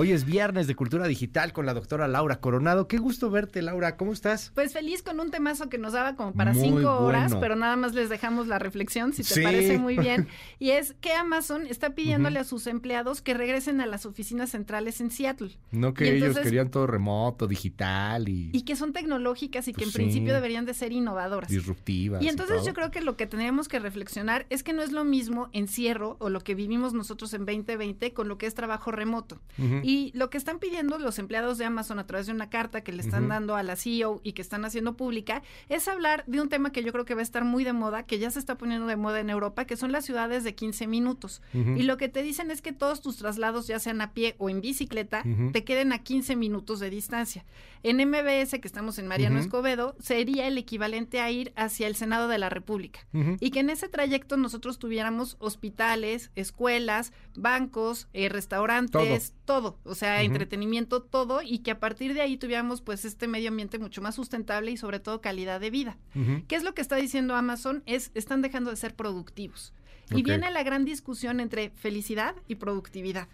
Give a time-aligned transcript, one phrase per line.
[0.00, 2.88] Hoy es viernes de Cultura Digital con la doctora Laura Coronado.
[2.88, 3.98] Qué gusto verte, Laura.
[3.98, 4.50] ¿Cómo estás?
[4.54, 7.76] Pues feliz con un temazo que nos daba como para Muy cinco horas, pero nada
[7.76, 9.42] más les dejamos la reflexión, si te Sí.
[9.42, 10.26] parece muy bien.
[10.58, 15.02] Y es que Amazon está pidiéndole a sus empleados que regresen a las oficinas centrales
[15.02, 15.50] en Seattle.
[15.70, 19.88] No que ellos querían todo remoto, digital y, Y que son tecnológicas y que Pues
[19.88, 19.98] en sí.
[19.98, 21.50] principio deberían de ser innovadoras.
[21.50, 22.22] disruptivas.
[22.22, 25.04] Y entonces yo creo que lo que tendríamos que reflexionar es que no es lo
[25.04, 29.38] mismo encierro o lo que vivimos nosotros en 2020 con lo que es trabajo remoto.
[29.82, 32.92] Y lo que están pidiendo los empleados de Amazon a través de una carta que
[32.92, 36.48] le están dando a la CEO y que están haciendo pública es hablar de un
[36.48, 38.58] tema que yo creo que va a estar muy de moda, que ya se está
[38.58, 41.42] poniendo de moda en Europa, que son las ciudades de 15 minutos.
[41.52, 44.50] Y lo que te dicen es que todos tus traslados, ya sean a pie o
[44.50, 47.44] en bicicleta, te queden a 15 minutos de distancia.
[47.82, 49.38] En MBS, que estamos en Mariano.
[49.38, 53.00] Escobedo, sería el equivalente a ir hacia el Senado de la República.
[53.40, 59.69] Y que en ese trayecto nosotros tuviéramos hospitales, escuelas, bancos, eh, restaurantes, todo.
[59.84, 61.42] O sea, entretenimiento, todo.
[61.42, 64.76] Y que a partir de ahí tuviéramos pues este medio ambiente mucho más sustentable y
[64.76, 65.98] sobre todo calidad de vida.
[66.14, 66.42] Ujú.
[66.46, 67.82] ¿Qué es lo que está diciendo Amazon?
[67.86, 69.72] Es, están dejando de ser productivos.
[70.10, 73.28] Y viene la gran discusión entre felicidad y productividad.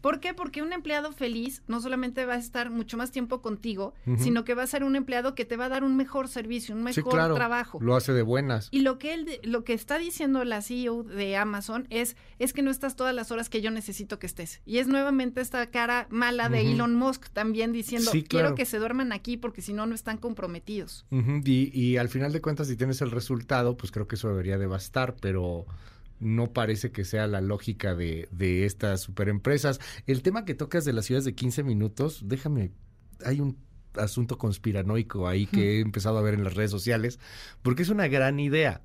[0.00, 0.34] ¿Por qué?
[0.34, 4.54] Porque un empleado feliz no solamente va a estar mucho más tiempo contigo, sino que
[4.54, 7.00] va a ser un empleado que te va a dar un mejor servicio, un Sí,
[7.00, 7.34] mejor claro.
[7.34, 7.78] trabajo.
[7.80, 8.68] Lo hace de buenas.
[8.70, 12.62] Y lo que él, lo que está diciendo la CEO de Amazon es, es que
[12.62, 14.60] no estás todas las horas que yo necesito que estés.
[14.66, 16.72] Y es nuevamente esta cara mala de.
[16.72, 20.16] Elon Musk también diciendo, Sí, quiero que se duerman aquí porque si no, no están
[20.16, 21.04] comprometidos.
[21.10, 24.58] Y, y al final de cuentas, si tienes el resultado, pues creo que eso debería
[24.58, 25.66] de bastar, pero
[26.22, 29.80] no parece que sea la lógica de, de estas superempresas.
[30.06, 32.72] El tema que tocas de las ciudades de 15 minutos, déjame,
[33.24, 33.58] hay un
[33.96, 37.18] asunto conspiranoico ahí que he empezado a ver en las redes sociales,
[37.62, 38.80] porque es una gran idea.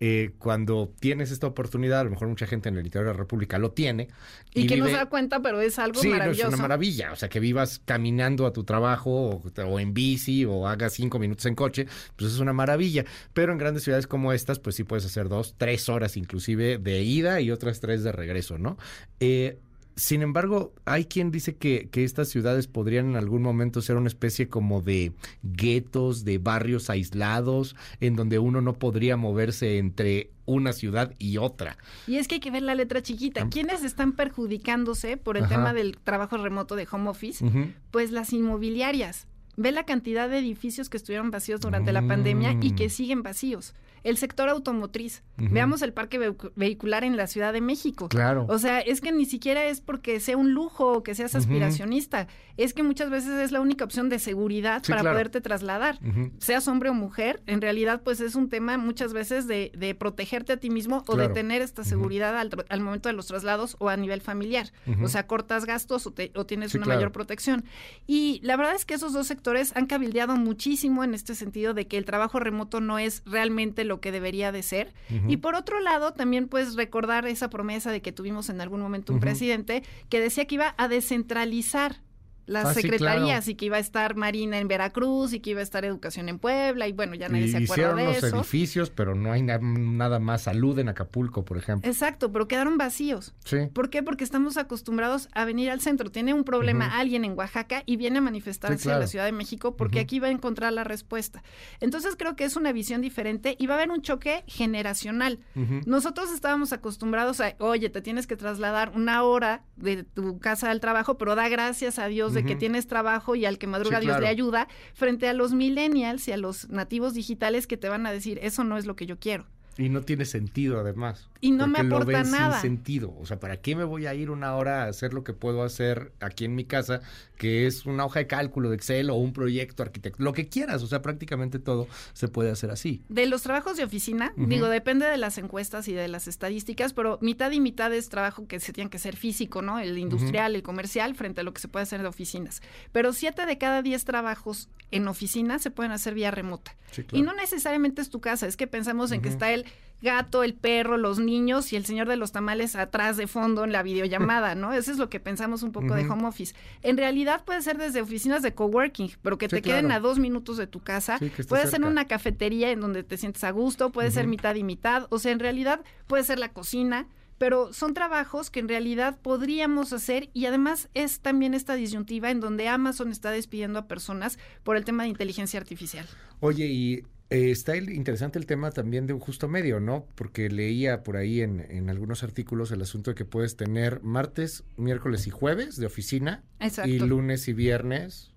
[0.00, 3.18] Eh, cuando tienes esta oportunidad, a lo mejor mucha gente en el interior de la
[3.18, 4.08] República lo tiene.
[4.54, 6.48] Y, que no se da cuenta, pero es algo Sí, no, maravilloso.
[6.48, 7.12] es una maravilla.
[7.12, 11.18] O sea, que vivas caminando a tu trabajo o, o en bici o hagas cinco
[11.18, 13.04] minutos en coche, pues es una maravilla.
[13.32, 17.02] Pero en grandes ciudades como estas, pues sí puedes hacer dos, tres horas inclusive de
[17.02, 18.78] ida y otras tres de regreso, ¿no?
[19.18, 19.58] Eh,
[19.98, 24.06] sin embargo, hay quien dice que, que estas ciudades podrían en algún momento ser una
[24.06, 30.72] especie como de guetos, de barrios aislados, en donde uno no podría moverse entre una
[30.72, 31.76] ciudad y otra.
[32.06, 33.48] Y es que hay que ver la letra chiquita.
[33.50, 35.56] ¿Quiénes están perjudicándose por el Ajá.
[35.56, 37.44] tema del trabajo remoto de home office?
[37.90, 39.26] Pues las inmobiliarias.
[39.60, 42.90] Ve la cantidad de edificios que estuvieron vacíos durante la pandemia y que Mm.
[42.90, 43.74] siguen vacíos.
[44.04, 45.24] El sector automotriz.
[45.36, 48.08] Veamos el parque vehicu- vehicular en la Ciudad de México.
[48.08, 48.46] Claro.
[48.48, 52.28] O sea, es que ni siquiera es porque sea un lujo o que seas aspiracionista.
[52.56, 55.14] Es que muchas veces es la única opción de seguridad Sí, para claro.
[55.16, 55.98] poderte trasladar.
[56.04, 56.30] Ujú.
[56.38, 60.52] Seas hombre o mujer, en realidad pues es un tema muchas veces de, de protegerte
[60.52, 63.96] a ti mismo o de tener esta seguridad al, momento de los traslados o a
[63.96, 64.70] nivel familiar.
[65.02, 66.98] O sea, cortas gastos o, te- o tienes Sí, una claro.
[67.00, 67.64] mayor protección.
[68.06, 71.86] Y la verdad es que esos dos sectores han cabildeado muchísimo en este sentido de
[71.86, 74.94] que el trabajo remoto no es realmente lo que debería de ser.
[75.26, 79.12] Y por otro lado, también puedes recordar esa promesa de que tuvimos en algún momento
[79.12, 82.00] un presidente que decía que iba a descentralizar
[82.48, 83.50] las Ah, sí, secretarías claro.
[83.50, 86.38] y que iba a estar Marina en Veracruz y que iba a estar Educación en
[86.38, 88.36] Puebla y bueno, ya nadie Y se acuerda hicieron de los eso.
[88.38, 91.88] edificios, pero no hay na- nada más salud en Acapulco, por ejemplo.
[91.88, 93.34] Exacto, pero quedaron vacíos.
[93.44, 93.58] Sí.
[93.72, 94.02] ¿Por qué?
[94.02, 96.10] Porque estamos acostumbrados a venir al centro.
[96.10, 98.96] Tiene un problema alguien en Oaxaca y viene a manifestarse Sí, claro.
[98.96, 101.42] a la Ciudad de México porque aquí va a encontrar la respuesta.
[101.80, 105.38] Entonces creo que es una visión diferente y va a haber un choque generacional.
[105.86, 110.80] Nosotros estábamos acostumbrados a, oye, te tienes que trasladar una hora de tu casa al
[110.80, 114.06] trabajo, pero da gracias a Dios de que tienes trabajo y al que madruga Sí,
[114.06, 118.06] Dios le ayuda, frente a los millennials y a los nativos digitales que te van
[118.06, 119.46] a decir, eso no es lo que yo quiero.
[119.78, 121.28] Y no tiene sentido, además.
[121.40, 122.60] Y no me porque lo aporta ven nada.
[122.60, 123.14] Sin sentido.
[123.16, 125.62] O sea, ¿para qué me voy a ir una hora a hacer lo que puedo
[125.62, 127.00] hacer aquí en mi casa,
[127.36, 130.20] que es una hoja de cálculo de Excel o un proyecto arquitecto?
[130.20, 130.82] Lo que quieras.
[130.82, 133.04] O sea, prácticamente todo se puede hacer así.
[133.08, 137.20] De los trabajos de oficina, digo, depende de las encuestas y de las estadísticas, pero
[137.22, 139.78] mitad y mitad es trabajo que se tiene que ser físico, ¿no?
[139.78, 142.62] El industrial, el comercial, frente a lo que se puede hacer de oficinas.
[142.90, 146.74] Pero siete de cada diez trabajos en oficina se pueden hacer vía remota.
[146.90, 149.66] Sí, Y no necesariamente es tu casa, es que pensamos en que está el
[150.00, 153.72] gato, el perro, los niños y el señor de los tamales atrás de fondo en
[153.72, 154.72] la videollamada, ¿no?
[154.72, 156.54] Eso es lo que pensamos un poco de home office.
[156.82, 160.18] En realidad puede ser desde oficinas de coworking, pero que Sí, te queden a dos
[160.18, 161.18] minutos de tu casa.
[161.18, 164.62] Sí, puede ser una cafetería en donde te sientes a gusto, puede ser mitad y
[164.62, 167.06] mitad, o sea, en realidad puede ser la cocina.
[167.38, 172.40] Pero son trabajos que en realidad podríamos hacer y además es también esta disyuntiva en
[172.40, 176.04] donde Amazon está despidiendo a personas por el tema de inteligencia artificial.
[176.40, 180.06] Oye, y Eh, está el- interesante el tema también de un justo medio, ¿no?
[180.14, 184.64] Porque leía por ahí en, en algunos artículos el asunto de que puedes tener martes,
[184.78, 186.90] miércoles y jueves de oficina Exacto.
[186.90, 188.32] y lunes y viernes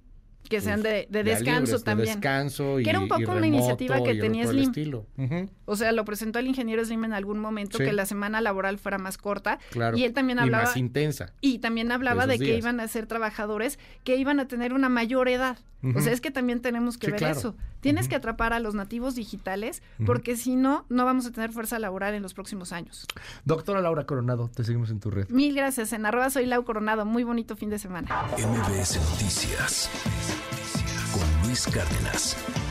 [0.52, 2.10] que sean de, descanso libres, de también.
[2.20, 4.66] descanso y, Que era un poco y una iniciativa que y tenía Slim.
[4.70, 5.08] estilo.
[5.18, 7.86] Ujú, O sea, lo presentó el ingeniero Slim en algún momento Sí.
[7.86, 9.58] que la semana laboral fuera más corta.
[9.72, 9.98] claro.
[9.98, 11.34] Y él también Y hablaba más intensa.
[11.42, 15.28] y también hablaba de que iban a ser trabajadores que iban a tener una mayor
[15.30, 15.58] edad.
[15.96, 17.40] O sea, es que también tenemos que Sí, ver claro.
[17.40, 17.56] eso.
[17.80, 21.80] Tienes que atrapar a los nativos digitales porque si no, no vamos a tener fuerza
[21.80, 23.08] laboral en los próximos años.
[23.46, 25.28] Doctora Laura Coronado, te seguimos en tu red.
[25.30, 25.92] Mil gracias.
[25.94, 27.04] En arroba soy Lau Coronado.
[27.06, 28.08] Muy bonito fin de semana.
[28.38, 29.90] MBS Noticias
[31.52, 32.71] Luis Cárdenas.